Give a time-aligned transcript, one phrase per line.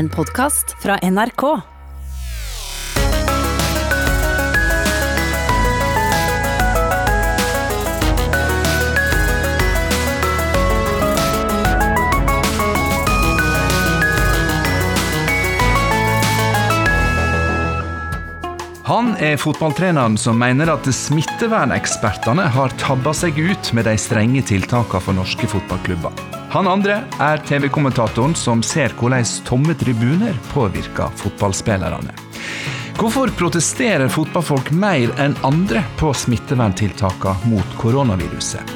[0.00, 1.42] En podkast fra NRK.
[18.84, 25.04] Han er fotballtreneren som mener at smittevernekspertene har tabba seg ut med de strenge tiltakene
[25.04, 26.39] for norske fotballklubber.
[26.50, 32.10] Han andre er TV-kommentatoren som ser hvordan tomme tribuner påvirker fotballspillerne.
[32.98, 38.74] Hvorfor protesterer fotballfolk mer enn andre på smitteverntiltakene mot koronaviruset?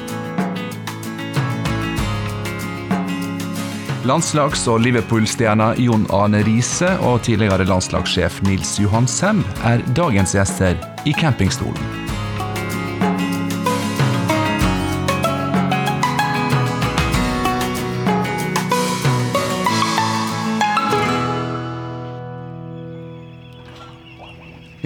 [4.05, 10.79] Landslags- og Liverpool-stjerna Jon Arne Riise og tidligere landslagssjef Nils Johan Sem er dagens gjester
[11.03, 12.04] i campingstolen.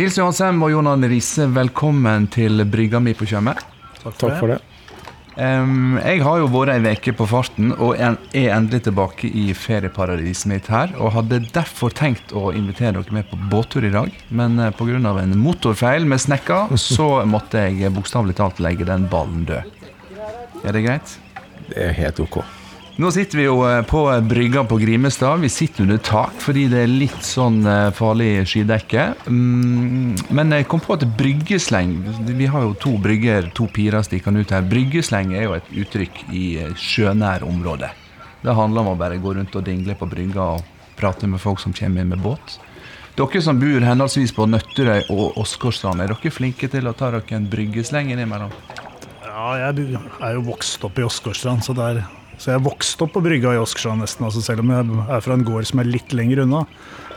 [0.09, 3.51] Nils Johan Sem og Jonan Riise, velkommen til brygga mi på Tjøme.
[4.01, 4.55] Takk for det.
[5.35, 8.17] Um, jeg har jo vært ei uke på farten og er
[8.55, 10.95] endelig tilbake i ferieparadiset mitt her.
[10.97, 14.97] Og hadde derfor tenkt å invitere dere med på båttur i dag, men eh, pga.
[14.97, 19.77] en motorfeil med snekka, så måtte jeg bokstavelig talt legge den ballen død.
[20.65, 21.19] Er det greit?
[21.69, 22.41] Det er helt ok.
[22.99, 25.39] Nå sitter vi jo eh, på brygga på Grimestad.
[25.39, 29.05] Vi sitter under tak fordi det er litt sånn eh, farlig skydekke.
[29.31, 31.93] Mm, Men jeg kom på at bryggesleng
[32.27, 34.67] Vi har jo to brygger, to pirer stikkende ut her.
[34.67, 37.93] Bryggesleng er jo et uttrykk i eh, sjønær område.
[38.43, 40.67] Det handler om å bare gå rundt og dingle på brygga og
[40.99, 42.59] prate med folk som kommer inn med båt.
[43.15, 47.35] Dere som bor henholdsvis på Nøtterøy og Åsgårdstrand, er dere flinke til å ta dere
[47.39, 48.51] en bryggesleng innimellom?
[49.23, 53.13] Ja, jeg er jo vokst opp i Åsgårdstrand, så, der- så jeg vokste vokst opp
[53.17, 55.89] på brygga i Åsgårdstrand nesten, altså selv om jeg er fra en gård som er
[55.91, 56.65] litt lenger unna.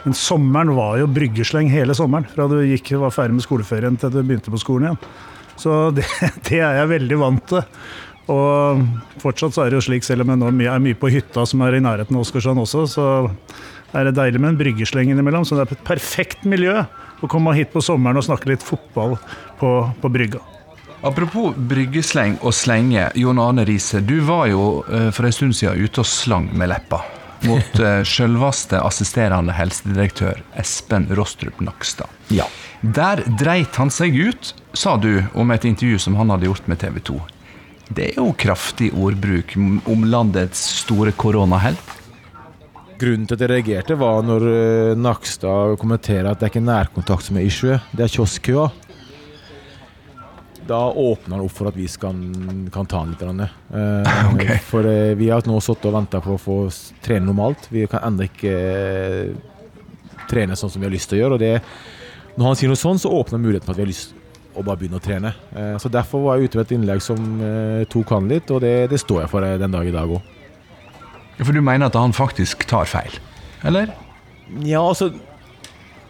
[0.03, 4.11] Men sommeren var jo bryggesleng hele sommeren, fra du gikk, var ferdig med skoleferien til
[4.11, 5.13] du begynte på skolen igjen.
[5.63, 6.07] Så det,
[6.49, 7.63] det er jeg veldig vant til.
[8.33, 8.83] Og
[9.23, 11.63] fortsatt så er det jo slik, selv om jeg nå er mye på hytta som
[11.67, 13.07] er i nærheten av Åsgårdstrand også, så
[13.93, 15.47] er det deilig med en bryggesleng innimellom.
[15.47, 16.81] Så det er et perfekt miljø
[17.23, 19.19] å komme hit på sommeren og snakke litt fotball
[19.61, 20.43] på, på brygga.
[21.03, 23.09] Apropos bryggesleng og slenge.
[23.19, 26.71] Jon Arne Riise, du var jo eh, for en stund siden ute og slang med
[26.71, 27.03] leppa
[27.43, 32.07] mot sjølvaste assisterende helsedirektør Espen Rostrup Nakstad.
[32.31, 32.47] Ja.
[32.83, 36.79] Der dreit han seg ut, sa du om et intervju som han hadde gjort med
[36.83, 37.19] TV 2.
[37.93, 41.99] Det er jo kraftig ordbruk om landets store koronahelt.
[43.03, 47.27] Grunnen til at jeg reagerte, var når eh, Nakstad kommenterer at det er ikke nærkontakt
[47.27, 48.69] som er issue, det er kioskkøa.
[50.67, 52.19] Da åpner han opp for at vi skal,
[52.73, 53.23] kan ta han litt.
[53.23, 54.59] Eh, okay.
[54.69, 56.59] For eh, vi har nå sittet og venta på å få
[57.05, 57.67] trene normalt.
[57.73, 59.33] Vi kan ennå ikke eh,
[60.31, 61.39] trene sånn som vi har lyst til å gjøre.
[61.39, 61.55] Og det,
[62.37, 64.15] når han sier noe sånn, så åpner muligheten for at vi har lyst
[64.53, 65.33] å bare begynne å trene.
[65.57, 68.63] Eh, så Derfor var jeg ute med et innlegg som eh, tok han litt, og
[68.65, 70.31] det, det står jeg for den dag i dag òg.
[71.43, 73.15] For du mener at han faktisk tar feil?
[73.67, 73.95] Eller?
[74.63, 75.13] Ja, altså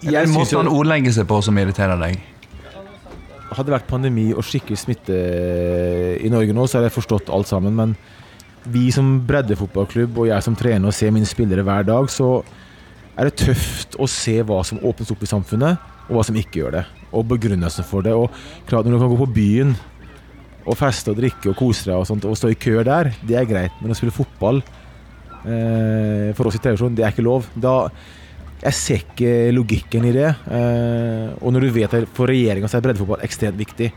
[0.02, 2.18] Eller måten han ordlegger seg på som irriterer deg?
[3.52, 5.16] Hadde det vært pandemi og skikkelig smitte
[6.22, 7.76] i Norge nå, så hadde jeg forstått alt sammen.
[7.78, 7.94] Men
[8.72, 12.40] vi som breddefotballklubb og jeg som trener og ser mine spillere hver dag, så
[13.18, 16.62] er det tøft å se hva som åpnes opp i samfunnet, og hva som ikke
[16.62, 16.84] gjør det.
[17.12, 18.14] Og begrunnelsen for det.
[18.16, 18.32] Og
[18.68, 19.74] klart Når du kan gå på byen
[20.62, 23.36] og feste og drikke og kose deg og, sånt, og stå i kø der, det
[23.38, 23.74] er greit.
[23.82, 27.48] Men å spille fotball eh, for oss i televisjon, det er ikke lov.
[27.58, 27.90] Da,
[28.62, 30.28] jeg ser ikke logikken i det.
[30.54, 33.90] Eh, og når du vet at for regjeringa er breddefotball ekstremt viktig.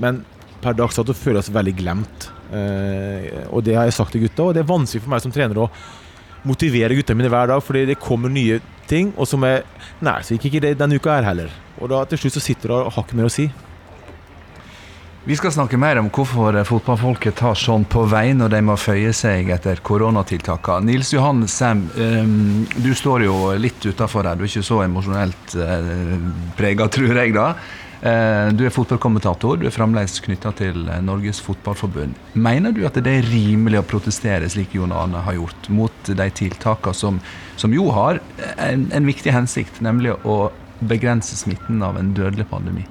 [0.00, 0.22] Men
[0.62, 2.28] per dags dato føler vi oss veldig glemt.
[2.52, 5.34] Eh, og det har jeg sagt til gutta, og det er vanskelig for meg som
[5.34, 5.68] trener å
[6.48, 8.58] motivere gutta mine hver dag, fordi det kommer nye
[8.90, 9.62] ting, og som er
[10.02, 11.52] gikk ikke det denne uka her heller.
[11.78, 13.46] Og da til slutt så sitter du og har ikke mer å si.
[15.24, 19.12] Vi skal snakke mer om hvorfor fotballfolket tar sånn på vei når de må føye
[19.14, 20.88] seg etter koronatiltakene.
[20.88, 24.34] Nils Johan Sem, ehm, du står jo litt utafor her.
[24.34, 26.24] Du er ikke så emosjonelt uh,
[26.58, 27.52] prega, tror jeg, da.
[28.02, 32.18] Eh, Du er fotballkommentator, du er fremdeles knytta til eh, Norges Fotballforbund.
[32.34, 36.26] Mener du at det er rimelig å protestere slik Jon Arne har gjort, mot de
[36.34, 37.20] tiltakene som,
[37.54, 38.18] som jo har
[38.56, 40.50] en, en viktig hensikt, nemlig å
[40.82, 42.88] begrense smitten av en dødelig pandemi?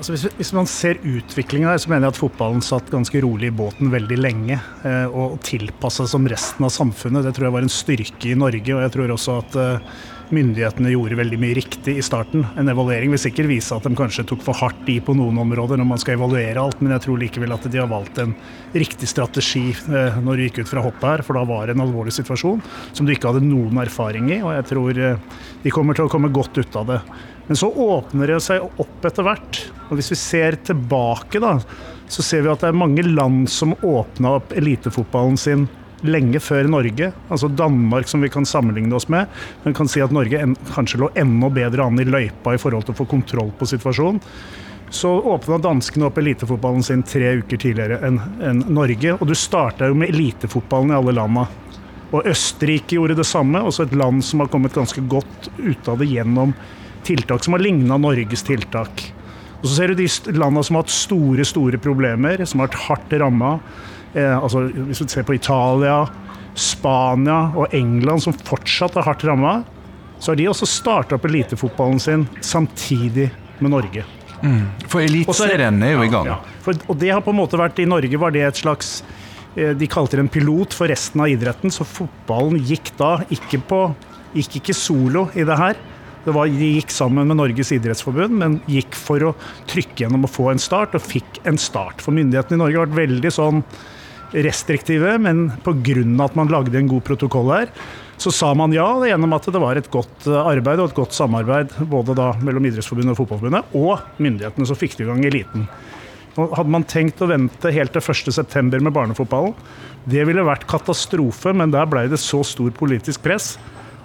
[0.00, 3.50] Altså hvis, hvis man ser utviklinga her, så mener jeg at fotballen satt ganske rolig
[3.50, 4.56] i båten veldig lenge.
[4.88, 7.26] Eh, og tilpassa som resten av samfunnet.
[7.26, 8.72] Det tror jeg var en styrke i Norge.
[8.72, 9.98] Og jeg tror også at eh,
[10.32, 12.46] myndighetene gjorde veldig mye riktig i starten.
[12.58, 15.80] En evaluering vil sikkert vise at de kanskje tok for hardt i på noen områder
[15.80, 18.32] når man skal evaluere alt, men jeg tror likevel at de har valgt en
[18.72, 21.84] riktig strategi eh, når de gikk ut fra hoppet her, for da var det en
[21.84, 22.62] alvorlig situasjon
[22.92, 26.12] som du ikke hadde noen erfaring i, og jeg tror eh, de kommer til å
[26.12, 27.02] komme godt ut av det.
[27.50, 29.56] Men så åpner det seg opp etter hvert.
[29.88, 31.56] Og hvis vi ser tilbake, da,
[32.06, 35.64] så ser vi at det er mange land som åpna opp elitefotballen sin
[36.06, 37.10] lenge før Norge.
[37.26, 39.26] Altså Danmark, som vi kan sammenligne oss med.
[39.64, 42.94] Men kan si at Norge kanskje lå enda bedre an i løypa i forhold til
[42.94, 44.22] å få kontroll på situasjonen.
[44.94, 49.18] Så åpna danskene opp elitefotballen sin tre uker tidligere enn en Norge.
[49.18, 51.50] Og du starta jo med elitefotballen i alle landa.
[52.14, 55.98] Og Østerrike gjorde det samme, også et land som har kommet ganske godt ut av
[55.98, 56.54] det gjennom
[57.06, 59.06] tiltak som har ligna Norges tiltak.
[59.60, 62.84] Og så ser du de landene som har hatt store, store problemer, som har vært
[62.86, 63.58] hardt ramma.
[64.14, 66.06] Eh, altså, hvis du ser på Italia,
[66.56, 69.60] Spania og England, som fortsatt er hardt ramma,
[70.20, 73.30] så har de også starta opp elitefotballen sin samtidig
[73.60, 74.04] med Norge.
[74.40, 74.64] Mm.
[74.88, 76.28] For eliteserien er jo i gang.
[76.28, 76.58] Ja, ja.
[76.64, 79.02] For, og det har på en måte vært I Norge var det et slags
[79.56, 83.60] eh, De kalte det en pilot for resten av idretten, så fotballen gikk da ikke
[83.68, 83.82] på
[84.30, 85.78] Gikk ikke solo i det her.
[86.24, 89.32] Det var, de gikk sammen med Norges idrettsforbund, men gikk for å
[89.70, 92.04] trykke gjennom å få en start, og fikk en start.
[92.04, 93.62] For myndighetene i Norge har vært veldig sånn
[94.30, 96.24] restriktive, men pga.
[96.24, 97.72] at man lagde en god protokoll her,
[98.20, 101.16] så sa man ja gjennom at det var et godt eh, arbeid og et godt
[101.16, 105.64] samarbeid både da mellom Idrettsforbundet og Fotballforbundet og myndighetene som fikk det i gang eliten.
[106.36, 109.56] Og hadde man tenkt å vente helt til 1.9 med barnefotballen.
[110.04, 113.54] Det ville vært katastrofe, men der ble det så stor politisk press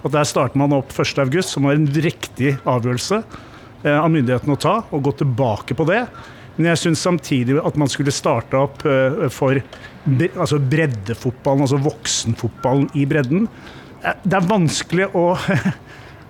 [0.06, 4.60] at der starter man opp 1.8, som var en riktig avgjørelse eh, av myndighetene å
[4.60, 6.04] ta, og gå tilbake på det.
[6.56, 9.60] Men jeg syns samtidig at man skulle starte opp eh, for
[10.36, 13.48] altså breddefotballen, altså voksenfotballen i bredden.
[14.02, 15.28] Eh, det er vanskelig å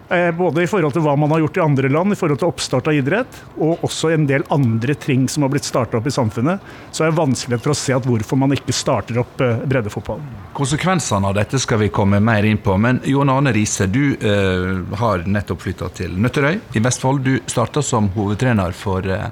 [0.09, 2.87] både i forhold til hva man har gjort i andre land, i forhold til oppstart
[2.91, 6.63] av idrett, og også en del andre ting som har blitt starta opp i samfunnet,
[6.95, 10.23] så er det vanskelig for å se at hvorfor man ikke starter opp eh, breddefotball.
[10.57, 14.71] Konsekvensene av dette skal vi komme mer inn på, men Jon Arne Riise, du eh,
[15.03, 17.27] har nettopp flytta til Nøtterøy i Vestfold.
[17.27, 19.29] Du starta som hovedtrener for eh,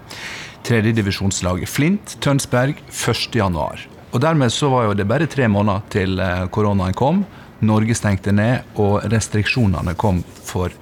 [0.67, 3.89] tredjedivisjonslaget Flint Tønsberg 1.1.
[4.15, 7.25] Og dermed så var jo det bare tre måneder til eh, koronaen kom.
[7.67, 10.75] Norge stengte ned, og restriksjonene kom for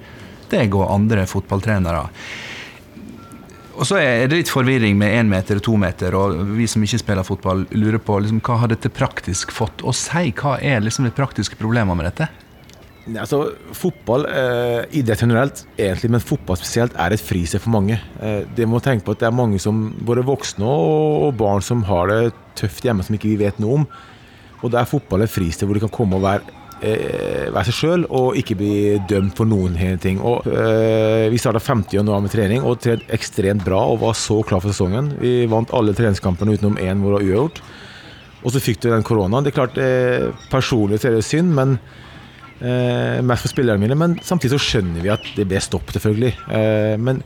[0.53, 2.07] deg og andre fotballtrenere.
[3.73, 6.83] Og så er det litt forvirring med én meter og to meter, og vi som
[6.85, 10.29] ikke spiller fotball, lurer på liksom, hva har dette praktisk fått å si?
[10.37, 12.29] Hva er liksom de praktiske problemene med dette?
[13.19, 13.41] Altså,
[13.75, 17.99] Fotball, eh, idrett generelt, egentlig, men fotball spesielt, er et fristed for mange.
[18.21, 21.83] Eh, det må tenke på at det er mange som, både voksne og, barn som
[21.89, 23.87] har det tøft hjemme, som ikke vi vet noe om.
[24.63, 27.77] Og da er fotball et fristed hvor de kan komme og være eh, være seg
[27.79, 28.75] sjøl og ikke bli
[29.11, 30.21] dømt for noen ting.
[30.21, 31.97] Og, eh, vi starta 50.
[31.99, 35.15] januar med trening og trent ekstremt bra og var så klar for sesongen.
[35.23, 37.63] Vi vant alle treningskampene utenom én hvor det var uavgjort.
[38.43, 39.45] Og så fikk du den koronaen.
[39.45, 41.79] Det er klart, eh, Personlig så er det synd, men
[42.61, 43.99] eh, mest for spillerne mine.
[43.99, 46.35] Men samtidig så skjønner vi at det ble stopp, selvfølgelig.
[46.51, 47.23] Eh, men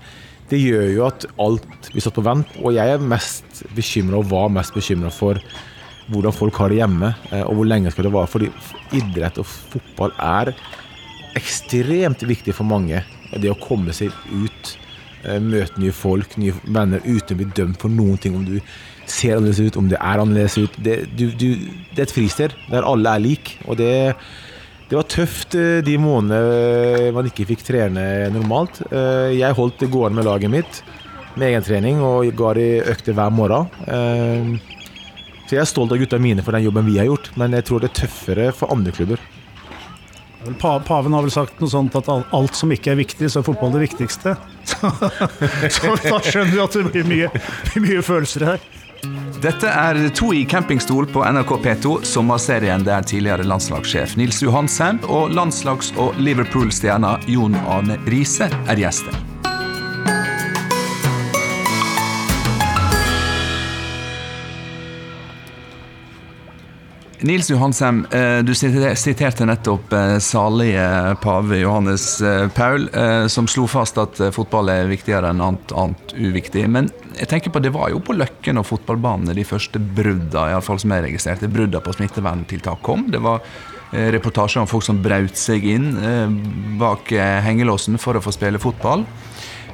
[0.50, 2.52] det gjør jo at alt blir satt på vent.
[2.62, 5.40] Og jeg er mest bekymra, og var mest bekymra for
[6.12, 8.30] hvordan folk har det hjemme, eh, og hvor lenge skal det vare.
[8.30, 8.50] Fordi
[8.96, 10.52] idrett og fotball er
[11.36, 13.02] ekstremt viktig for mange.
[13.34, 14.76] Det å komme seg ut,
[15.24, 18.36] eh, møte nye folk, nye venner, uten å bli dømt for noen ting.
[18.36, 18.60] Om du
[19.06, 20.76] ser annerledes ut, om det er annerledes ut.
[20.82, 21.54] Det, du, du,
[21.94, 23.58] det er et fristed der alle er like.
[23.66, 24.14] Og det,
[24.88, 28.80] det var tøft eh, de månedene man ikke fikk trene normalt.
[28.92, 30.82] Jeg holdt det gående med laget mitt
[31.36, 33.66] med egentrening og ga de økter hver morgen.
[35.46, 37.68] Så jeg er stolt av gutta mine for den jobben vi har gjort, men jeg
[37.68, 39.22] tror det er tøffere for andre klubber.
[40.60, 43.74] Paven har vel sagt noe sånt at alt som ikke er viktig, så er fotball
[43.74, 44.36] det viktigste.
[44.66, 44.90] Så,
[45.70, 47.28] så da skjønner du at det blir mye,
[47.82, 48.64] mye følelser her.
[49.42, 55.06] Dette er To i campingstol på NRK P2, sommerserien der tidligere landslagssjef Nils Johan Semb
[55.06, 59.35] og landslags- og Liverpool-stjerna Jon Arne Riise er gjester.
[67.20, 72.88] Nils Johansem, eh, du siterte nettopp eh, salige pave Johannes eh, Paul,
[73.28, 76.66] som slo fast at fotball er viktigere enn annet, annet uviktig.
[76.68, 80.82] Men jeg tenker på det var jo på Løkken og fotballbanene de første brudda, iallfall
[80.82, 83.08] som jeg registrerte, brudda på smitteverntiltak kom.
[83.12, 83.40] Det var
[83.96, 85.92] reportasjer om folk som braut seg inn
[86.76, 87.12] bak
[87.46, 89.06] hengelåsen for å få spille fotball.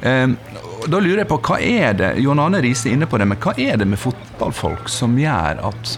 [0.02, 3.40] Da lurer jeg på, hva er det John Arne Riise er inne på det, men
[3.42, 5.96] hva er det med fotballfolk som gjør at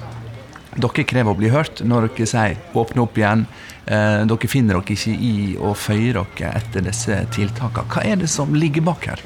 [0.74, 3.46] Dere krever å bli hørt når dere sier 'åpne opp igjen'.
[3.86, 7.88] Eh, dere finner dere ikke i å føye dere etter disse tiltakene.
[7.88, 9.20] Hva er det som ligger bak her?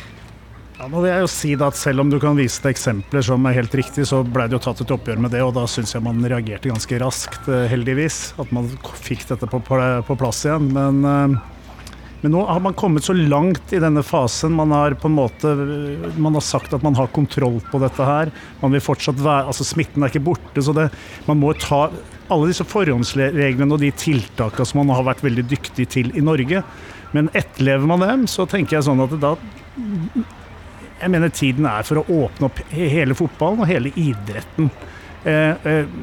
[0.78, 3.45] Ja, nå vil jeg jo si at Selv om du kan vise til eksempler som
[3.47, 5.95] er helt riktig, så ble det jo tatt et oppgjør med det, og da syns
[5.95, 8.35] jeg man reagerte ganske raskt, eh, heldigvis.
[8.38, 10.71] At man fikk dette på, på plass igjen.
[10.73, 11.38] Men, eh,
[12.20, 14.56] men, nå har man kommet så langt i denne fasen.
[14.58, 15.54] Man har på en måte
[16.18, 18.32] man har sagt at man har kontroll på dette her.
[18.62, 20.88] Man vil fortsatt være, altså Smitten er ikke borte, så det,
[21.28, 21.87] man må ta
[22.28, 26.64] alle disse forhåndsreglene og de tiltakene som man har vært veldig dyktig til i Norge.
[27.14, 29.37] Men etterlever man dem, så tenker jeg sånn at da
[30.98, 34.70] jeg mener tiden er for å åpne opp hele fotballen og hele idretten.
[35.22, 35.96] Eh, eh,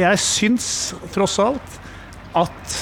[0.00, 0.66] jeg syns
[1.14, 1.78] tross alt
[2.34, 2.76] at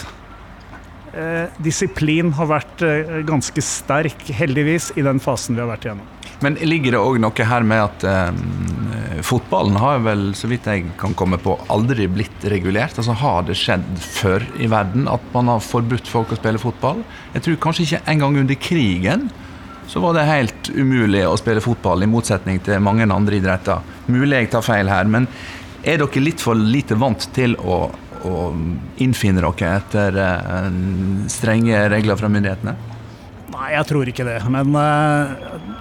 [1.62, 2.82] disiplin har vært
[3.28, 6.08] ganske sterk, heldigvis, i den fasen vi har vært igjennom.
[6.42, 10.88] Men ligger det òg noe her med at eh, fotballen har vel, så vidt jeg
[10.98, 12.98] kan komme på, aldri blitt regulert?
[12.98, 17.04] Altså Har det skjedd før i verden at man har forbudt folk å spille fotball?
[17.36, 19.28] Jeg tror kanskje ikke engang under krigen
[19.92, 23.82] så var det helt umulig å spille fotball, i motsetning til mange andre idretter.
[24.10, 25.28] Mulig jeg tar feil her, men
[25.82, 27.84] er dere litt for lite vant til å,
[28.28, 28.48] å
[29.02, 30.70] innfinne dere etter uh,
[31.32, 32.74] strenge regler fra myndighetene?
[33.52, 34.38] Nei, jeg tror ikke det.
[34.50, 35.32] Men uh,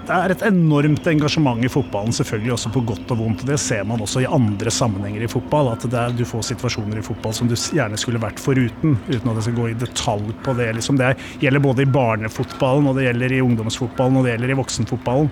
[0.07, 3.45] det er et enormt engasjement i fotballen, selvfølgelig også på godt og vondt.
[3.47, 5.71] Det ser man også i andre sammenhenger i fotball.
[5.71, 8.97] At er, du får situasjoner i fotball som du gjerne skulle vært foruten.
[9.07, 10.71] Uten at jeg skal gå i detalj på det.
[10.77, 10.99] Liksom.
[10.99, 15.31] Det gjelder både i barnefotballen, og det gjelder i ungdomsfotballen og det gjelder i voksenfotballen.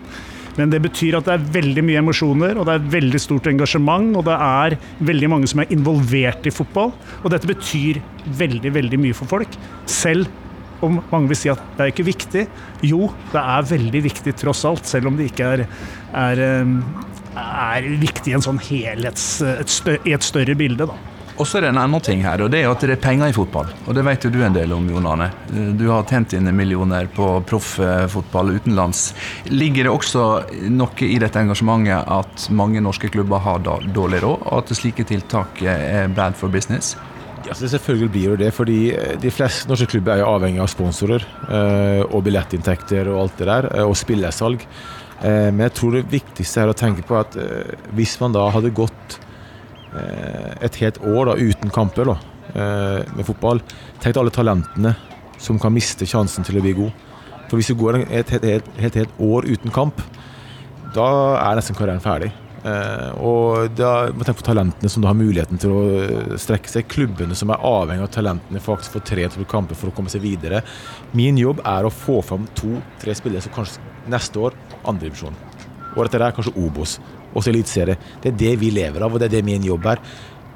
[0.59, 4.11] Men det betyr at det er veldig mye emosjoner, og det er veldig stort engasjement,
[4.19, 4.75] og det er
[5.07, 6.91] veldig mange som er involvert i fotball.
[7.23, 8.01] Og dette betyr
[8.39, 9.55] veldig, veldig mye for folk.
[9.89, 10.27] Selv
[10.85, 12.45] om mange vil si at det er ikke viktig.
[12.87, 15.65] Jo, det er veldig viktig tross alt, selv om det ikke er,
[16.15, 16.43] er,
[17.39, 20.89] er viktig i sånn helhets, et større, et større bilde.
[20.91, 21.18] da.
[21.39, 23.31] Og så er det en annen ting her, og det er at det er penger
[23.31, 23.69] i fotball.
[23.87, 25.29] Og det vet jo du en del om, Jon Arne.
[25.79, 29.13] Du har tjent dine millioner på profffotball utenlands.
[29.47, 30.25] Ligger det også
[30.67, 35.63] noe i dette engasjementet at mange norske klubber har dårlig råd, og at slike tiltak
[35.63, 36.97] er bad for business?
[37.47, 40.67] Ja, selvfølgelig blir det det, fordi eh, de fleste norske klubber er jo avhengig av
[40.73, 44.67] sponsorer eh, og billettinntekter og alt det der, eh, og spillersalg.
[45.23, 47.39] Eh, men jeg tror det viktigste er å tenke på at
[47.95, 49.21] hvis man da hadde gått
[49.89, 52.15] et helt år da, uten kamper da,
[53.15, 53.61] med fotball,
[54.03, 54.91] tenk alle talentene
[55.41, 57.07] som kan miste sjansen til å bli god.
[57.49, 60.03] For hvis du går et helt, helt, år uten kamp,
[60.93, 61.09] da
[61.41, 62.29] er nesten karrieren ferdig.
[62.59, 66.89] Uh, og da må på talentene som da har muligheten til å eh, strekke seg.
[66.91, 70.25] Klubbene som er avhengig av talentene faktisk får tre til kamper for å komme seg
[70.25, 70.59] videre.
[71.15, 75.39] Min jobb er å få fram to-tre spillere som kanskje neste år andredivisjon.
[75.95, 76.97] Året etter er kanskje Obos,
[77.33, 77.97] og så eliteserie.
[78.21, 80.01] Det er det vi lever av, og det er det min jobb er.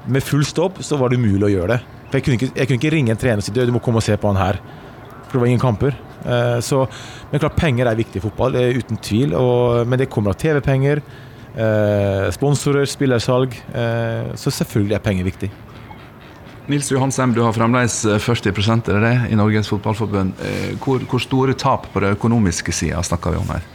[0.06, 1.82] Med full stopp så var det umulig å gjøre det.
[2.08, 4.02] For Jeg kunne ikke, jeg kunne ikke ringe en trener og si du må komme
[4.02, 4.60] og se på han her.
[5.26, 5.96] For det var ingen kamper.
[6.24, 6.84] Uh, så,
[7.30, 9.36] men klart, penger er viktig i fotball, det er uten tvil.
[9.38, 11.02] Og, men det kommer av TV-penger.
[11.54, 13.54] Eh, sponsorer, spillersalg.
[13.74, 15.50] Eh, så selvfølgelig er penger viktig.
[16.66, 20.32] Nils Johansheim, du har fremdeles 40 er det i Norges Fotballforbund.
[20.40, 23.73] Eh, hvor, hvor, store tap på det økonomiske sida snakker vi om her?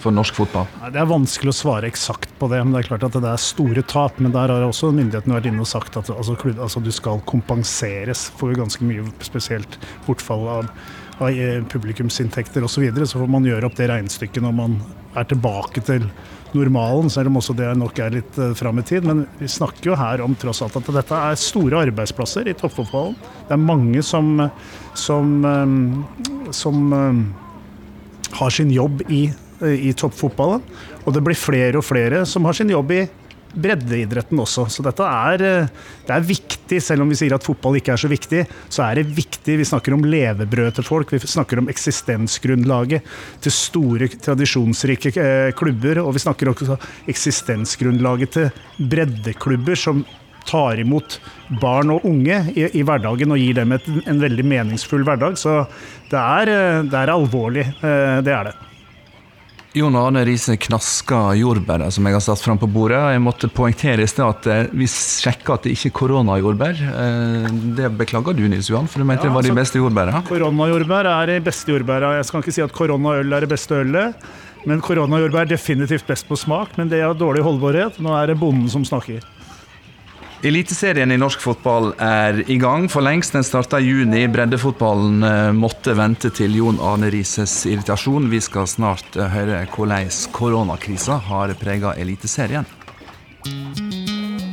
[0.00, 0.68] For norsk fotball?
[0.94, 2.62] Det er vanskelig å svare eksakt på det.
[2.64, 4.16] men Det er klart at det er store tap.
[4.18, 8.28] Men der har også myndighetene vært inne og sagt at altså, altså, du skal kompenseres
[8.40, 9.76] for ganske mye, spesielt
[10.06, 10.70] bortfall av,
[11.20, 11.40] av
[11.72, 12.78] publikumsinntekter osv.
[12.78, 13.08] Så, videre.
[13.08, 14.78] så får man gjøre opp det regnestykket når man
[15.18, 16.06] er tilbake til
[16.56, 19.04] normalen, selv om også det nok er litt uh, fram i tid.
[19.06, 23.20] Men vi snakker jo her om tross alt at dette er store arbeidsplasser i toppfotballen.
[23.50, 24.32] Det er mange som,
[24.98, 26.90] som, um, som
[28.40, 29.26] har sin jobb i,
[29.66, 30.62] i toppfotballen.
[31.04, 33.02] Og det blir flere og flere som har sin jobb i
[33.54, 34.66] breddeidretten også.
[34.70, 35.68] Så dette er, eh,
[36.06, 39.00] det er viktig, selv om vi sier at fotball ikke er så viktig, så er
[39.00, 39.58] det viktig.
[39.58, 43.02] Vi snakker om levebrød til folk, vi snakker om eksistensgrunnlaget
[43.40, 46.02] til store, tradisjonsrike eh, klubber.
[46.04, 50.04] Og vi snakker også om eksistensgrunnlaget til breddeklubber som
[50.46, 51.20] tar imot
[51.60, 55.36] barn og unge i, i hverdagen og gir dem et, en veldig meningsfull hverdag.
[55.36, 55.66] Så
[56.10, 58.69] det er, eh, det er alvorlig, det er det.
[59.72, 62.98] Jon Arne Riise knaska jordbæra som jeg har satt fram på bordet.
[63.14, 66.80] Jeg måtte poengtere i sted at eh, vi sjekka at det ikke er koronajordbær.
[66.90, 67.46] Eh,
[67.78, 70.24] det beklager du, Nils Johan, for du mente ja, det var de altså, beste jordbæra?
[70.26, 72.16] Koronajordbær er de beste jordbæra.
[72.18, 74.26] Jeg skal ikke si at koronaøl er det beste ølet.
[74.66, 78.02] Men koronajordbær er definitivt best på smak, men det har dårlig holdbarhet.
[78.02, 79.22] Nå er det bonden som snakker.
[80.42, 83.34] Eliteserien i norsk fotball er i gang for lengst.
[83.36, 84.22] Den starta i juni.
[84.32, 88.30] Breddefotballen eh, måtte vente til Jon Arne Rises irritasjon.
[88.32, 92.64] Vi skal snart eh, høre hvordan koronakrisa har prega Eliteserien.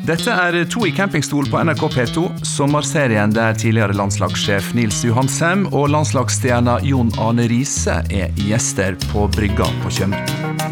[0.07, 5.67] Dette er To i campingstol på NRK P2, sommerserien der tidligere landslagssjef Nils Johan Sem
[5.71, 10.66] og landslagsstjerna Jon Arne Riise er gjester på brygga på Tjøme.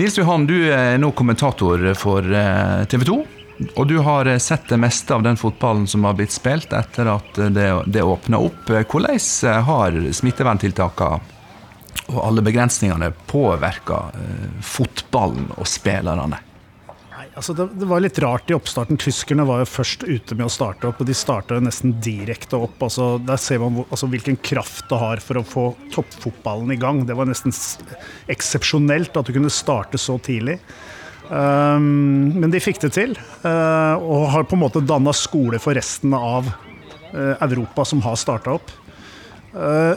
[0.00, 3.16] Nils Johan, du er nå kommentator for eh, TV 2.
[3.74, 7.10] Og du har eh, sett det meste av den fotballen som har blitt spilt etter
[7.12, 8.72] at det, det åpna opp.
[8.72, 11.20] Hvordan eh, har smitteverntiltakene
[12.14, 14.06] og alle begrensningene påvirka
[14.64, 16.40] fotballen og spillerne?
[17.38, 18.98] Altså det, det, var litt rart i oppstarten.
[19.00, 22.80] Tyskerne var jo først ute med å starte opp, og de starta nesten direkte opp.
[22.82, 27.04] Altså, der ser man altså, hvilken kraft det har for å få toppfotballen i gang.
[27.06, 27.54] Det var nesten
[28.34, 30.58] eksepsjonelt at du kunne starte så tidlig.
[31.30, 35.78] Um, men de fikk det til, uh, og har på en måte danna skole for
[35.78, 38.74] resten av uh, Europa som har starta opp.
[39.54, 39.94] Uh,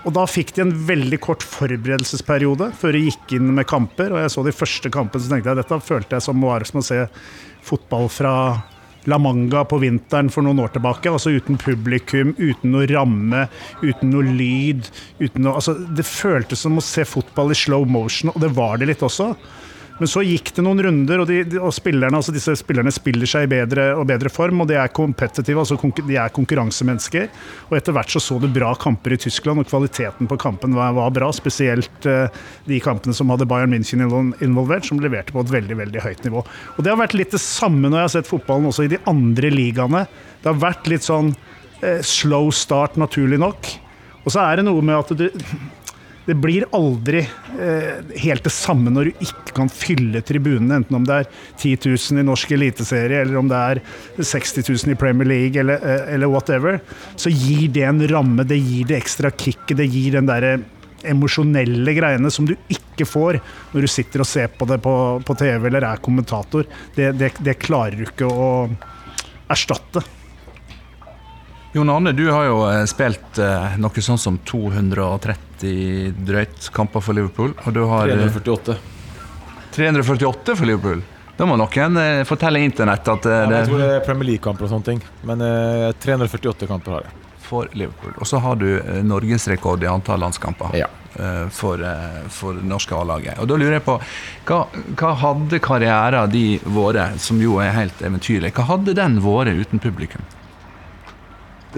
[0.00, 4.14] og da fikk de en veldig kort forberedelsesperiode før de gikk inn med kamper.
[4.14, 6.80] Og jeg så de første kampene, så tenkte jeg dette følte jeg som var som
[6.80, 7.00] å se
[7.66, 8.34] fotball fra
[9.08, 11.12] La Manga på vinteren for noen år tilbake.
[11.12, 13.46] altså Uten publikum, uten noe ramme,
[13.84, 14.88] uten noe lyd.
[15.20, 18.80] Uten noe, altså det føltes som å se fotball i slow motion, og det var
[18.80, 19.34] det litt også.
[20.00, 23.44] Men så gikk det noen runder, og, de, og spillerne, altså disse spillerne spiller seg
[23.44, 24.62] i bedre og bedre form.
[24.64, 27.26] og De er kompetitive, altså de er konkurransemennesker.
[27.68, 30.94] og Etter hvert så så du bra kamper i Tyskland, og kvaliteten på kampen var,
[30.96, 31.28] var bra.
[31.36, 32.32] Spesielt uh,
[32.64, 34.00] de kampene som hadde Bayern München
[34.40, 36.46] involvert, som leverte på et veldig veldig høyt nivå.
[36.76, 39.02] Og Det har vært litt det samme når jeg har sett fotballen også i de
[39.10, 40.06] andre ligaene.
[40.40, 43.68] Det har vært litt sånn uh, slow start, naturlig nok.
[44.24, 45.28] Og så er det noe med at du
[46.26, 47.22] det blir aldri
[47.58, 51.88] eh, helt det samme når du ikke kan fylle tribunene, enten om det er 10
[51.88, 53.80] 000 i norsk eliteserie, eller om det er
[54.18, 56.78] 60 000 i Premier League, eller, eh, eller, whatever.
[57.16, 60.58] Så gir det en ramme, det gir det ekstra kicket, det gir den derre
[61.08, 63.38] emosjonelle greiene som du ikke får
[63.72, 64.92] når du sitter og ser på det på,
[65.24, 66.68] på TV eller er kommentator.
[66.94, 68.50] Det, det, det klarer du ikke å
[69.50, 70.04] erstatte.
[71.72, 77.14] Jon Arne, du har jo eh, spilt eh, noe sånn som 230 drøyt kamper for
[77.14, 77.52] Liverpool.
[77.62, 78.74] Og du har 348.
[79.76, 81.04] 348 for Liverpool?
[81.38, 84.72] Da må noen eh, fortelle internett at ja, Jeg tror det er Premier League-kamper og
[84.72, 85.04] sånne ting.
[85.30, 87.14] Men eh, 348 kamper har jeg.
[87.46, 88.18] For Liverpool.
[88.18, 90.74] Og så har du eh, norgesrekord i antall landskamper.
[90.74, 90.90] Ja.
[91.14, 91.86] Eh, for,
[92.34, 93.38] for norske A-laget.
[93.38, 93.94] Og da lurer jeg på,
[94.50, 94.60] hva,
[94.98, 99.86] hva hadde karrieren de vært, som jo er helt eventyrlig, hva hadde den vært uten
[99.86, 100.26] publikum?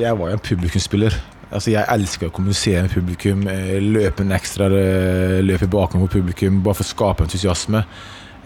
[0.00, 1.14] Jeg var jo en publikumsspiller.
[1.52, 6.09] Altså, jeg elsker å kommunisere med publikum, eh, løpe en ekstra eh, løp i bakgrunnen
[6.09, 7.83] for publikum, bare for å skape entusiasme.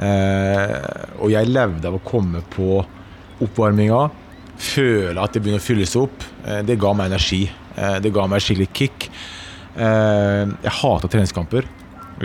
[0.03, 0.75] Eh,
[1.23, 2.81] og jeg levde av å komme på
[3.47, 4.01] oppvarminga,
[4.59, 6.25] føle at det begynner å fylles opp.
[6.67, 7.43] Det ga meg energi.
[7.77, 9.09] Det ga meg skikkelig kick.
[9.77, 11.67] Jeg hata treningskamper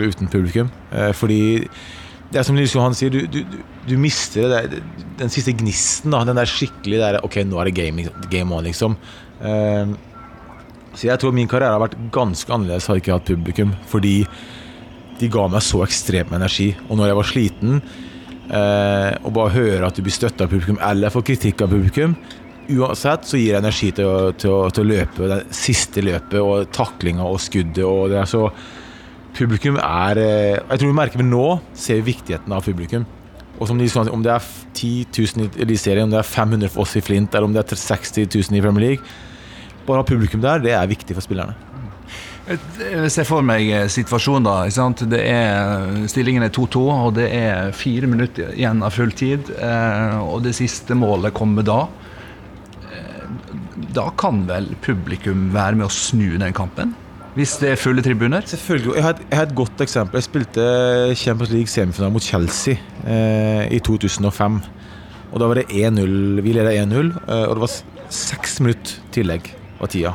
[0.00, 0.70] uten publikum,
[1.12, 1.68] fordi
[2.32, 4.80] det er som Nils Johan sier, du, du, du mister det,
[5.20, 6.14] den siste gnisten.
[6.14, 8.96] Da, den der skikkelig der, Ok, nå er det game, game on, liksom.
[9.42, 9.92] Uh,
[10.96, 13.76] så jeg tror min karriere har vært ganske annerledes hadde jeg ikke hatt publikum.
[13.90, 14.16] Fordi
[15.20, 16.72] de ga meg så ekstremt med energi.
[16.88, 17.82] Og når jeg var sliten,
[18.48, 22.16] uh, og bare høre at du blir støtta av publikum eller får kritikk av publikum,
[22.72, 26.38] uansett så gir det energi til å, til, å, til å, løpe det siste løpet
[26.40, 27.84] og taklinga og skuddet.
[27.84, 28.46] og det er så
[29.32, 31.46] Publikum er eh, Jeg tror vi merker vi nå
[31.78, 33.06] ser vi viktigheten av publikum.
[33.58, 36.84] Og som de, Om det er 10 000 i Eliteserien, om det er 500 for
[36.84, 39.04] oss i Flint, eller om det er 60 000 i Premier League
[39.86, 41.56] Bare ha publikum der, det er viktig for spillerne.
[42.42, 44.86] Jeg ser for meg eh, situasjonen da.
[45.10, 49.50] Det er, stillingen er 2-2, og det er fire minutter igjen av full tid.
[49.58, 51.80] Eh, og det siste målet kommer da.
[53.92, 56.94] Da kan vel publikum være med å snu den kampen?
[57.32, 58.44] Hvis det er fulle tribuner?
[58.44, 58.94] Selvfølgelig.
[58.94, 60.18] Jeg har, et, jeg har et godt eksempel.
[60.18, 60.64] Jeg spilte
[61.16, 62.74] Champions League semifinale mot Chelsea
[63.08, 64.58] eh, i 2005.
[65.32, 66.42] Og Da var det 1-0.
[66.44, 67.72] Vi leda 1-0, eh, og det var
[68.12, 69.48] seks minutter tillegg
[69.80, 70.12] av tida.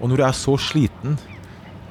[0.00, 1.18] Og når du er så sliten,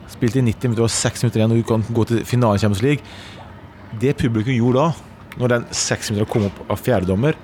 [0.10, 2.64] spilte i 90 minutter og seks minutter igjen, og du kan gå til finalen i
[2.64, 7.38] Champions League Det publikum gjorde da, når den seks minutter kom opp av fjerdedommer,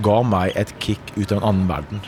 [0.00, 2.00] ga meg et kick ut av en annen verden.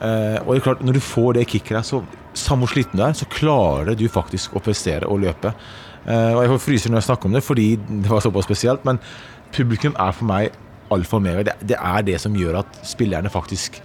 [0.00, 2.00] Uh, og det er klart, Når du får det kicket der, så
[2.32, 5.52] samme hvor sliten du er, så klarer du faktisk å prestere og løpe.
[6.06, 8.86] Uh, og Jeg får fryser når jeg snakker om det, fordi det var såpass spesielt.
[8.88, 9.00] Men
[9.52, 10.56] publikum er for meg
[10.90, 11.44] alfa og.
[11.44, 13.80] Det, det, er det som gjør at spillerne faktisk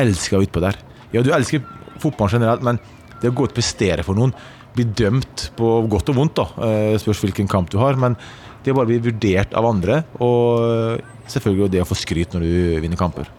[0.00, 0.78] elsker å utpå der.
[1.14, 1.62] Ja, du elsker
[2.02, 2.80] fotball generelt, men
[3.20, 4.34] det å gå ut og prestere for noen,
[4.74, 8.18] bli dømt på godt og vondt, da, uh, spørs hvilken kamp du har, men
[8.64, 12.80] det å bare bli vurdert av andre, og selvfølgelig det å få skryt når du
[12.82, 13.30] vinner kamper.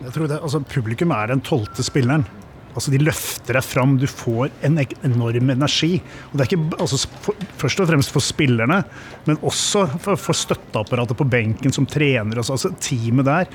[0.00, 2.24] Jeg tror det, altså Publikum er den tolvte spilleren.
[2.70, 5.98] Altså, De løfter deg fram, du får en enorm energi.
[6.30, 8.80] Og det er ikke altså, for, Først og fremst for spillerne,
[9.26, 12.38] men også for, for støtteapparatet på benken som trener.
[12.38, 13.50] Altså, altså teamet der.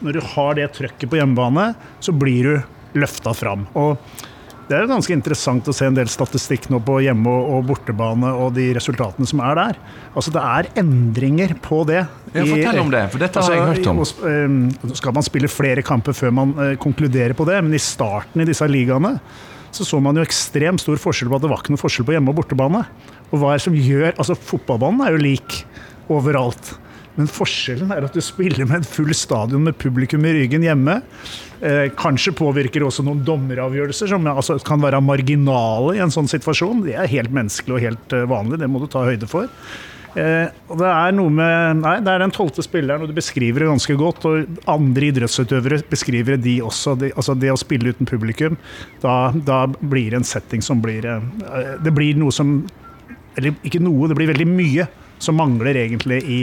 [0.00, 3.68] Når du har det trøkket på hjemmebane, så blir du løfta fram.
[3.78, 3.98] Og
[4.68, 8.54] det er ganske interessant å se en del statistikk nå på hjemme- og bortebane og
[8.56, 9.80] de resultatene som er der.
[10.16, 12.06] Altså Det er endringer på det.
[12.32, 14.00] Ja, fortell om det, for dette har jeg hørt om.
[14.04, 17.82] Altså, eh, skal man spille flere kamper før man eh, konkluderer på det, men i
[17.82, 19.18] starten i disse ligaene
[19.74, 22.14] så så man jo ekstremt stor forskjell på at det var ikke noe forskjell på
[22.14, 22.84] hjemme- og bortebane.
[23.32, 25.64] Og hva er det som gjør Altså Fotballbanen er jo lik
[26.08, 26.76] overalt.
[27.14, 30.98] Men forskjellen er at du spiller med et full stadion med publikum i ryggen hjemme.
[31.64, 36.82] Eh, kanskje påvirker også noen dommeravgjørelser som altså, kan være marginale i en sånn situasjon.
[36.88, 39.46] Det er helt menneskelig og helt uh, vanlig, det må du ta høyde for.
[40.14, 43.64] Eh, og det er noe med Nei, det er den tolvte spilleren, og du beskriver
[43.64, 44.26] det ganske godt.
[44.30, 46.94] Og andre idrettsutøvere beskriver de også.
[47.00, 48.58] De, altså det å spille uten publikum,
[49.02, 52.60] da, da blir det en setting som blir eh, Det blir noe som
[53.34, 54.86] Eller ikke noe, det blir veldig mye
[55.22, 56.40] som mangler egentlig i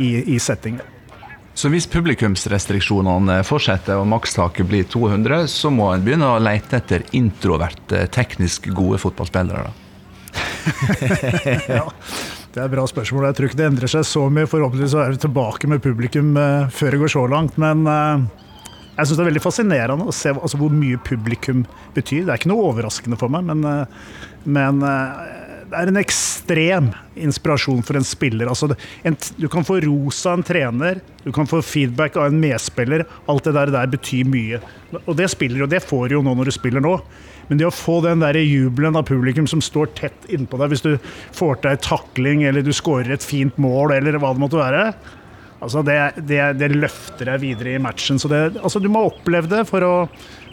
[0.00, 0.82] i, i settingen.
[1.60, 7.04] Så hvis publikumsrestriksjonene fortsetter og makstaket blir 200, så må en begynne å lete etter
[7.18, 9.66] introverte, teknisk gode fotballspillere?
[9.66, 9.86] da?
[11.80, 11.84] ja,
[12.54, 13.26] det er et bra spørsmål.
[13.28, 14.48] Jeg tror ikke det endrer seg så mye.
[14.50, 17.58] Forhåpentligvis er vi tilbake med publikum uh, før det går så langt.
[17.60, 18.22] Men uh,
[18.94, 22.24] jeg syns det er veldig fascinerende å se altså, hvor mye publikum betyr.
[22.24, 23.84] Det er ikke noe overraskende for meg, men, uh,
[24.46, 24.80] men
[25.70, 26.88] det er en ekstrem
[27.20, 28.48] inspirasjon for en spiller.
[28.50, 28.72] Altså,
[29.06, 33.04] en, du kan få ros av en trener, du kan få feedback av en medspiller.
[33.30, 34.58] Alt det der, der betyr mye.
[35.04, 36.96] Og det spiller og det får du jo nå når du spiller nå.
[37.50, 40.86] Men det å få den der jubelen av publikum som står tett innpå deg, hvis
[40.86, 40.92] du
[41.36, 44.84] får til ei takling eller du skårer et fint mål eller hva det måtte være
[45.60, 48.18] altså det, det, det løfter deg videre i matchen.
[48.20, 49.94] Så det, altså du må oppleve det for å,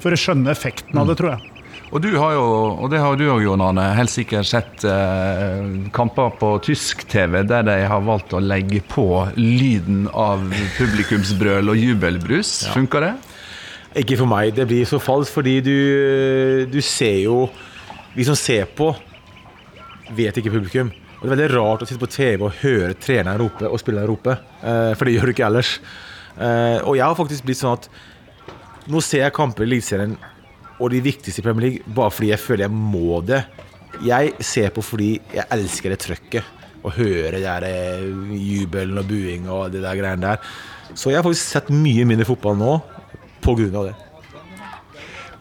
[0.04, 1.57] for å skjønne effekten av det, tror jeg.
[1.88, 2.44] Og du har jo,
[2.84, 5.62] og det har du òg, Jon Arne, helt sikkert sett eh,
[5.96, 9.06] kamper på tysk TV der de har valgt å legge på
[9.40, 10.44] lyden av
[10.76, 12.52] publikumsbrøl og jubelbrus.
[12.68, 12.76] Ja.
[12.76, 13.14] Funker det?
[14.04, 14.52] Ikke for meg.
[14.58, 15.78] Det blir så falskt, fordi du,
[16.68, 17.48] du ser jo
[18.18, 18.90] Vi som ser på,
[20.18, 20.88] vet ikke publikum.
[21.18, 24.10] Og Det er veldig rart å sitte på TV og høre treneren rope og spilleren
[24.10, 25.76] rope, eh, for det gjør du ikke ellers.
[26.36, 27.88] Eh, og jeg har faktisk blitt sånn at
[28.90, 30.18] nå ser jeg kamper i Eliteserien
[30.78, 33.42] og de viktigste i Premier League bare fordi jeg føler jeg må det.
[34.06, 36.56] Jeg ser på fordi jeg elsker det trøkket.
[36.86, 38.04] Å høre det eh,
[38.38, 40.52] jubelen og buing og det der greiene der.
[40.94, 42.76] Så jeg har faktisk sett mye mindre fotball nå
[43.44, 43.88] pga.
[43.90, 43.96] det.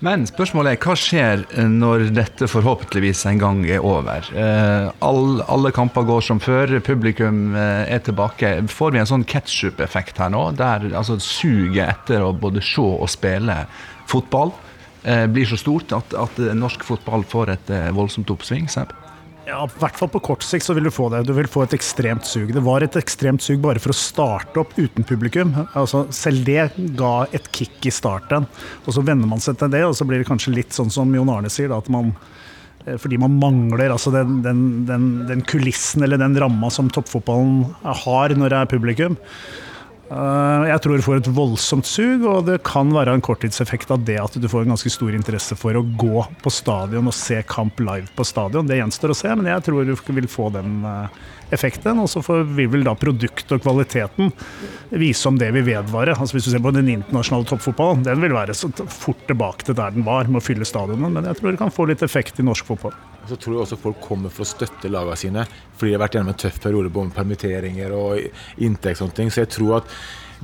[0.05, 4.27] Men spørsmålet er hva skjer når dette forhåpentligvis en gang er over?
[4.33, 8.59] Eh, all, alle kamper går som før, publikum eh, er tilbake.
[8.73, 13.09] Får vi en sånn ketsjup-effekt her nå, der altså, suget etter å både se og
[13.13, 13.65] spille
[14.11, 14.66] fotball Eh,
[15.31, 18.67] blir så stort at, at, norsk fotball får et eh, voldsomt oppsving?
[18.73, 18.95] Sepp?
[19.47, 21.21] Ja, I hvert fall på kort sikt så vil du få det.
[21.29, 22.49] Du vil få et ekstremt sug.
[22.55, 25.53] Det var et ekstremt sug bare for å starte opp uten publikum.
[25.79, 28.49] Altså, selv det ga et kick i starten.
[28.83, 31.15] Og så venner man seg til det, og så blir det kanskje litt sånn som
[31.15, 32.11] Jon Arne sier, da, at man
[32.83, 37.63] eh, fordi man mangler altså den, den, den, den kulissen eller den ramma som toppfotballen
[38.03, 39.15] har når det er publikum.
[40.07, 44.05] Eh, jeg tror du får et voldsomt sug, og det kan være en korttidseffekt av
[44.07, 47.41] det at du får en ganske stor interesse for å gå på stadion og se
[47.51, 48.69] kamp live på stadion.
[48.69, 51.19] Det gjenstår å se, men jeg tror du vil få den eh,
[51.57, 51.99] effekten.
[52.03, 54.31] Og så vil vel da produktet og kvaliteten
[54.95, 56.15] vise om det vil vedvare.
[56.15, 59.79] Altså Hvis du ser på den internasjonale toppfotballen, den vil være så fort tilbake til
[59.79, 61.19] der den var, med å fylle stadionet.
[61.19, 62.95] Men jeg tror det kan få litt effekt i norsk fotball.
[63.27, 66.19] Så tror jeg også folk kommer for å støtte lagene sine, fordi de har vært
[66.19, 68.21] gjennom en tøff periode med permitteringer og
[68.63, 69.01] inntekt.
[69.01, 69.31] og sånne ting.
[69.31, 69.97] Så jeg tror at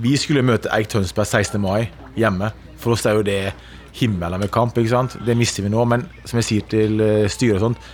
[0.03, 1.61] vi skulle møte Eik Tønsberg 16.
[1.61, 2.51] mai hjemme.
[2.81, 3.53] For oss er jo det
[3.95, 4.79] himmelen med kamp.
[4.79, 5.17] ikke sant?
[5.25, 5.85] Det mister vi nå.
[5.85, 7.91] Men som jeg sier til eh, styret og sånt,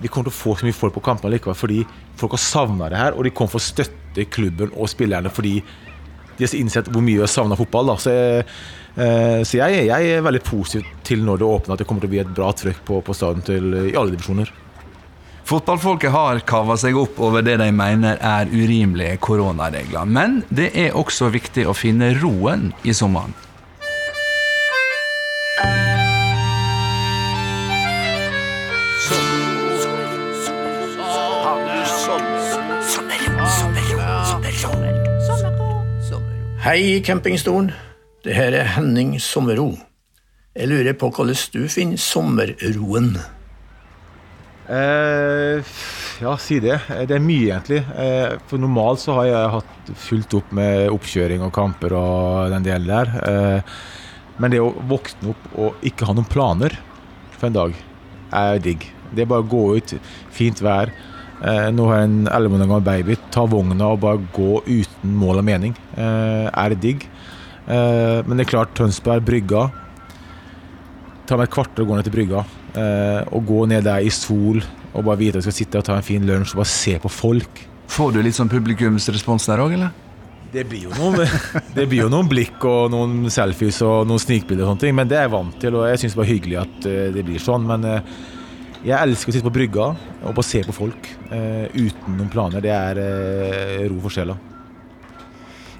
[0.00, 1.82] vi kommer til å få så mye folk på kampene likevel fordi
[2.16, 5.58] folk har savna det her, og de kommer for å støtte klubben og spillerne fordi
[6.40, 7.92] de har innsett hvor mye vi har savna fotball.
[7.92, 8.46] da, så jeg
[8.94, 12.10] Eh, så jeg, jeg, er veldig positiv til når det åpner, at det kommer til
[12.10, 14.50] å bli et bra trøkk på, på stadion til, i alle divisjoner.
[15.50, 20.06] Fotballfolket har kava seg opp over det de mener er urimelige koronaregler.
[20.06, 23.34] Men det er også viktig å finne roen i sommeren.
[36.70, 37.72] Hei, campingstolen.
[38.22, 39.72] Det her er Henning Sommerro.
[40.54, 43.08] Jeg lurer på hvordan du finner sommerroen?
[44.70, 45.72] Eh,
[46.22, 46.76] ja, si det.
[46.94, 47.80] Eh, det er mye, egentlig.
[47.90, 52.68] Eh, for normalt så har jeg hatt fulgt opp med oppkjøring og kamper og den
[52.68, 53.14] delen der.
[53.18, 53.76] Eh,
[54.38, 56.78] Men det å våkne opp og ikke ha noen planer
[57.34, 57.74] for en dag,
[58.30, 58.86] er digg.
[59.10, 59.98] Det er bare å gå ut,
[60.30, 60.94] fint vær.
[61.40, 63.16] Eh, nå har jeg en 11 måneder gammel baby.
[63.32, 65.76] Ta vogna og bare gå uten mål og mening.
[65.96, 67.06] Eh, er digg.
[67.66, 69.68] Eh, men det er klart, Tønsberg, Brygga
[71.30, 72.40] Ta meg et kvarter og gå ned til Brygga.
[72.74, 74.58] Eh, og gå ned der i sol
[74.90, 76.96] og bare vite at jeg skal sitte og ta en fin lunsj og bare se
[76.98, 77.60] på folk.
[77.90, 79.92] Får du litt sånn publikumsrespons der òg, eller?
[80.50, 81.22] Det blir, jo noen,
[81.76, 85.10] det blir jo noen blikk og noen selfies og noen snikbilder, og sånne ting, men
[85.10, 85.78] det er jeg vant til.
[85.78, 87.70] Og jeg syns det var hyggelig at det blir sånn.
[87.70, 87.86] Men
[88.84, 92.64] jeg elsker å sitte på brygga og bare se på folk eh, uten noen planer.
[92.64, 93.02] Det er
[93.90, 94.38] ro for sjela.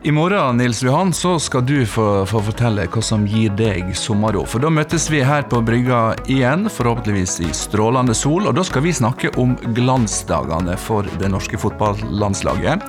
[0.02, 4.46] I morgen Nils Johan, så skal du få, få, fortelle hva som gir deg sommerro.
[4.48, 8.48] For da møtes vi her på brygga igjen, forhåpentligvis i strålende sol.
[8.48, 12.86] Og da skal vi snakke om glansdagene for det norske fotballandslaget.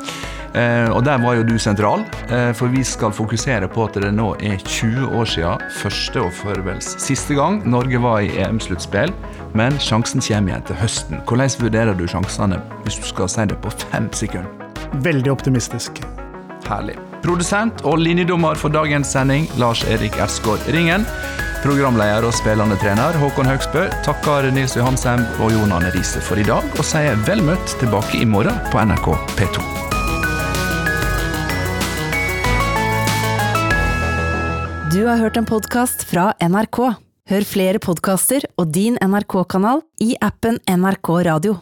[0.56, 4.14] Eh, og der var jo du sentral, eh, for vi skal fokusere på at det
[4.16, 9.12] nå er 20 år siden første og forvels siste gang Norge var i EM-sluttspill.
[9.52, 11.20] Men sjansen kommer igjen til høsten.
[11.28, 14.48] Hvordan vurderer du sjansene, hvis du skal si det på fem sekunder?
[15.04, 16.04] Veldig optimistisk.
[16.70, 16.98] Herlig.
[17.22, 21.06] Produsent og linjedommer for dagens sending, Lars Erik Ersgaard Ringen.
[21.62, 26.46] Programleder og spillende trener Håkon Haugsbø takker Nils Johansheim og Jon Arne Riise for i
[26.48, 29.70] dag, og sier vel møtt tilbake i morgen på NRK P2.
[34.92, 36.82] Du har hørt en podkast fra NRK.
[37.32, 41.62] Hør flere podkaster og din NRK-kanal i appen NRK Radio.